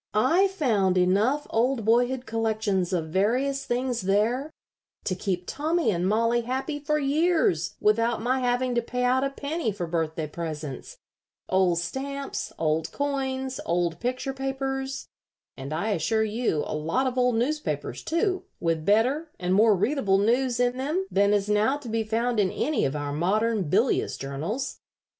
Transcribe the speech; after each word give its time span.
"I 0.15 0.47
found 0.47 0.97
enough 0.97 1.45
old 1.51 1.85
boyhood 1.85 2.25
collections 2.25 2.91
of 2.91 3.09
various 3.09 3.65
things 3.65 4.01
there 4.01 4.49
to 5.03 5.13
keep 5.13 5.43
Tommy 5.45 5.91
and 5.91 6.09
Mollie 6.09 6.41
happy 6.41 6.79
for 6.79 6.97
years 6.97 7.75
without 7.79 8.19
my 8.19 8.39
having 8.39 8.73
to 8.73 8.81
pay 8.81 9.03
out 9.03 9.23
a 9.23 9.29
penny 9.29 9.71
for 9.71 9.85
birthday 9.85 10.25
presents 10.25 10.97
old 11.49 11.77
stamps, 11.77 12.51
old 12.57 12.91
coins, 12.91 13.59
old 13.63 13.99
picture 13.99 14.33
papers, 14.33 15.05
and, 15.55 15.71
I 15.71 15.89
assure 15.89 16.23
you, 16.23 16.63
a 16.65 16.73
lot 16.73 17.05
of 17.05 17.15
old 17.15 17.35
newspapers, 17.35 18.03
too, 18.03 18.45
with 18.59 18.83
better 18.83 19.29
and 19.39 19.53
more 19.53 19.75
readable 19.75 20.17
news 20.17 20.59
in 20.59 20.77
them 20.77 21.05
than 21.11 21.31
is 21.31 21.47
now 21.47 21.77
to 21.77 21.87
be 21.87 22.03
found 22.03 22.39
in 22.39 22.49
any 22.49 22.85
of 22.85 22.95
our 22.95 23.13
modern 23.13 23.69
bilious 23.69 24.17
journals. 24.17 24.79